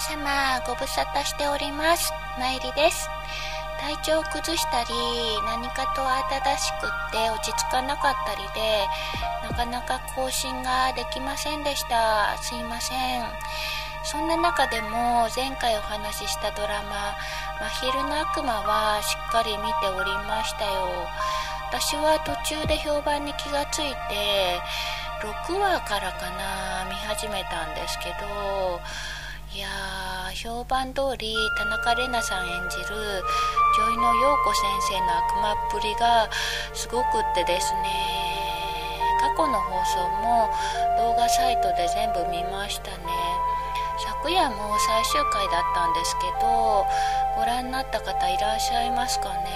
[0.00, 2.12] 様ご無沙汰しております。
[2.38, 3.08] まいりです。
[3.80, 4.88] 体調を崩したり
[5.46, 8.86] 何かと慌ただしくって落ち着かなかったりで
[9.48, 12.36] なかなか更新ができませんでした。
[12.42, 13.24] すいません。
[14.02, 17.14] そんな中でも前回お話ししたドラマ
[17.82, 21.08] 「真昼の悪魔」はしっかり見ておりましたよ。
[21.68, 24.60] 私は途中で評判に気がついて
[25.46, 28.80] 6話からかな見始めたんですけど
[29.50, 32.94] いやー評判通り田中玲奈さん演じる
[33.82, 36.30] 女医の陽子先生の悪魔っぷりが
[36.72, 37.90] すごくってですね
[39.20, 40.48] 過去の放送も
[40.98, 42.96] 動画サイトで全部見ましたね。
[44.22, 46.86] 昨夜も最終回だったんですけど
[47.36, 49.50] ご覧になった方いらっしゃいますかね。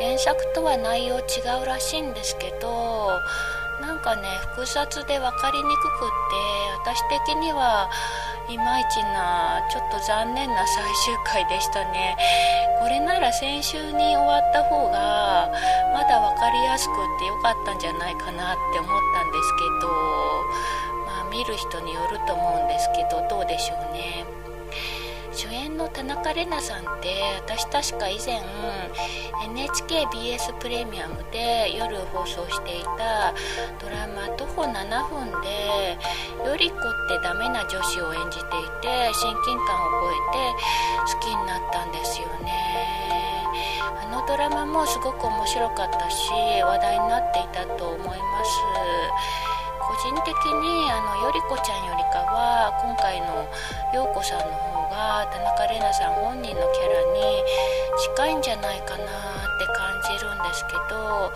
[0.00, 1.22] 原作とは内容違
[1.62, 3.20] うらしいんですけど
[3.80, 4.22] なんかね
[4.54, 6.08] 複雑で分かりにくくっ
[6.84, 7.88] て私的には
[8.50, 12.16] いまいちなちょっと残念な最終回でしたね。
[12.80, 15.52] これなら先週に終わった方が
[15.94, 19.92] まだ分かりやすくって良かったんじゃないかなって思ったんですけど
[21.06, 24.39] まあ見る人によると思うんですけどどうでしょうね。
[25.40, 27.16] 主演の田中玲奈さんって
[27.48, 28.44] 私確か以前
[29.48, 33.32] NHKBS プレミアムで夜放送していた
[33.80, 35.96] ドラマ「徒歩7分」で
[36.44, 42.52] より子ってダメな女子を演じていて親近感を覚えて好きになったんですよね。
[44.02, 46.30] あのドラマもすごく面白かったし
[46.62, 48.50] 話題になっていたと思います。
[49.88, 53.48] 個人的にあのより子ちゃんよりかは今回の
[53.92, 57.44] 陽子さんの方が田中玲奈さん本人のキャラに
[58.18, 61.30] 近いんじゃないかなって感じるんですけど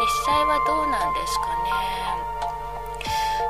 [0.00, 1.70] 実際はどうなんですかね。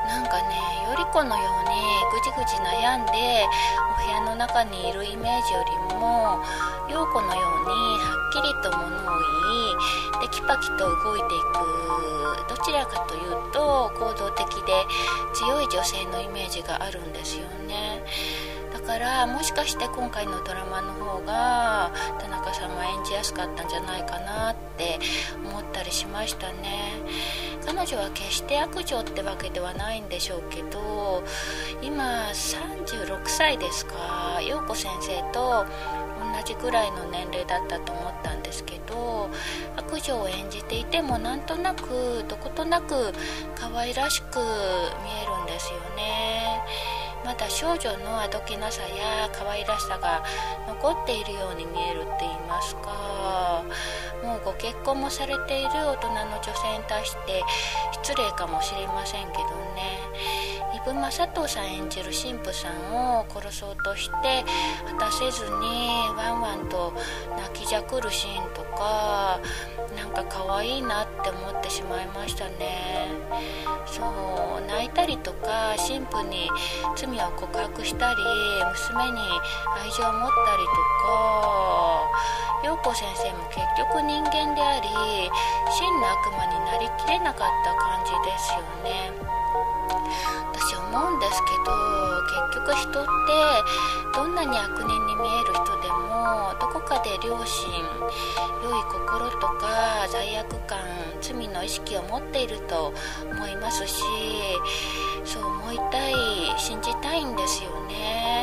[0.08, 0.58] なんかね
[0.90, 1.76] より子のように
[2.10, 3.46] ぐじぐじ悩んで
[3.94, 6.42] お部屋の中にいるイメージよりも
[6.90, 9.00] 陽子のようにはっきりと物を
[10.20, 11.84] 言いテキパキと動いていく。
[12.48, 14.86] どちらかというと行動的で
[15.34, 18.02] 強い女性のイメージがあるんですよね。
[18.84, 21.90] からもしかして今回のドラマの方が
[22.20, 24.98] 田中さんは演じやすかったんじゃないかなって
[25.44, 26.92] 思ったりしましたね。
[27.66, 31.24] 彼女は決して悪女ってわけではないんでしょうけど
[31.82, 35.64] 今36歳ですか陽子先生と
[36.20, 39.30] 同じぐらいの年齢だったと思ったんですけど
[39.76, 43.12] 悪女を演じていてもなんとなくどことなく
[43.54, 44.42] 可愛らしく見
[45.22, 46.60] えるんですよね。
[47.24, 50.22] まだ少女のあどけなさや可愛らしさが
[50.68, 53.64] 残っているように見えるって言いますか。
[54.22, 57.42] もうご結婚もされている大人の女性に対して
[57.92, 59.40] 失礼かもしれませんけど
[59.74, 60.00] ね。
[60.86, 64.44] 伊武雅人さん演じる神父さんを殺そうとして
[64.98, 66.92] 果たせずにワンワンと
[67.38, 69.40] 泣きじゃくるシーンとか
[69.96, 73.08] なんか可愛いなって思ってしまいましたね。
[73.86, 74.02] そ
[74.60, 76.50] う泣いたりとか神父に
[76.96, 78.16] 罪を告白したり
[78.72, 79.20] 娘に
[79.80, 80.72] 愛情を持ったりと
[81.08, 82.10] か
[82.62, 84.88] 陽子先生も結局人間であり
[85.72, 89.43] 真の悪魔になりきれなかった感じですよね。
[90.52, 91.94] 私思うんですけど
[92.50, 93.08] 結局人って
[94.14, 97.72] どんなに悪人に見える人でもどこかで良心
[98.62, 100.78] 良い心とか罪悪感
[101.20, 102.92] 罪の意識を持っていると
[103.30, 104.02] 思いますし
[105.24, 106.14] そう思いたい
[106.58, 108.33] 信じたいんですよね。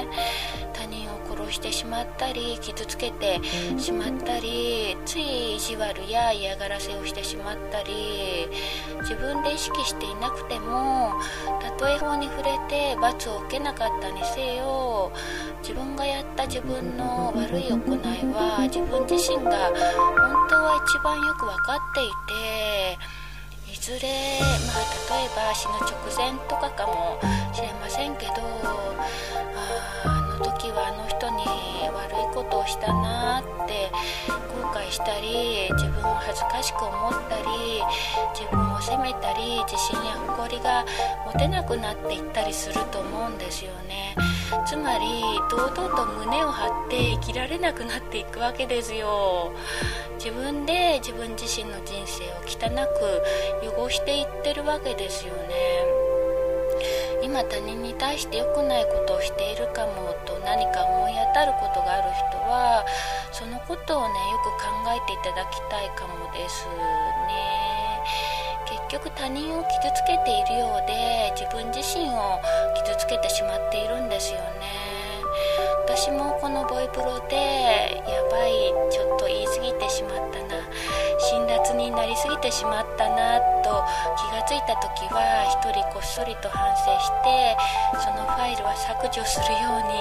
[1.52, 3.40] してしまったり傷つけて
[3.78, 7.94] しまったりつい意地悪や嫌がらせをしてしまったり
[9.02, 11.14] 自分で意識していなくても
[11.62, 15.12] たとえ法に触れて罰を受けなかったにせよ
[15.62, 17.80] 自分がやった自分の悪い行い
[18.34, 22.10] は自分自身が本当は一番よく分かってい
[22.98, 23.22] て
[23.72, 24.08] いずれ、
[24.42, 27.20] まあ、例えば死ぬ直前とかかも
[27.54, 28.32] しれませんけど
[30.04, 31.11] あの時はあの
[31.94, 33.92] 悪いことをしたなって
[34.28, 37.82] 後悔したり自分を恥ずかしく思ったり
[38.34, 40.86] 自分を責めたり自信や誇りが
[41.26, 44.16] 持てなくなっていったりすると思うんですよね。
[44.66, 49.52] つまり堂々と胸を張って生きられなくなっていくわけですよ。
[50.16, 52.70] 自分で自分自身の人生を汚
[53.62, 55.52] く汚していってるわけですよね。
[57.24, 59.41] 今他人に対して良くないことをして
[61.34, 62.86] たることがある人は
[63.32, 66.68] そのことをねよく考えていただきたいかもです
[67.28, 67.62] ね。
[68.66, 72.40] 結局他人を傷つけているようで自分自身を
[72.76, 74.92] 傷つけてしまっているんですよね。
[75.86, 77.36] 私もこのボイプロで
[78.08, 80.51] やばいちょっと言い過ぎてしまったな
[81.82, 83.84] になりすぎてしまったなと
[84.14, 87.58] 気がついた時は一人こっそりと反省して
[87.98, 89.98] そのファイルは削除するように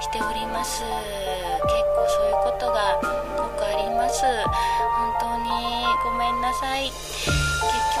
[0.00, 0.84] しております。
[0.86, 0.94] 結
[1.98, 2.94] 構そういうことが
[3.42, 4.22] よくあります。
[4.22, 5.50] 本当に
[6.04, 6.86] ごめんなさい。
[6.86, 7.26] 結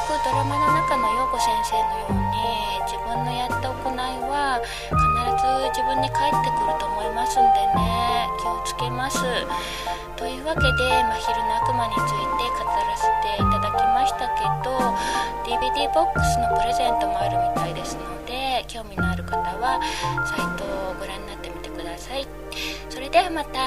[0.06, 3.98] 局ドラマの中の陽子先生のように自分のやった行い
[4.30, 4.94] は必
[5.42, 8.30] ず自分に返ってくると思いますんでね。
[8.86, 9.18] 気をつけます
[10.16, 10.68] というわけで
[11.02, 14.78] 「真昼の悪魔」について語らせていただきましたけど
[15.44, 19.80] DVD ボックスのプレゼントもあるみたいですので興味のある方は
[20.26, 22.26] サイトをご覧になってみてください
[22.88, 23.60] それではまた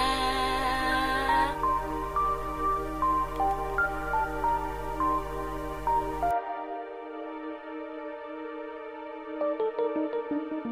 [10.31, 10.68] うん。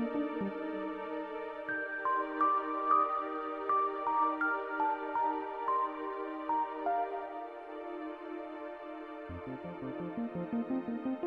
[9.80, 11.27] Música